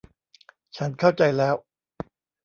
[0.77, 1.55] ฉันเข้าใจแล้ว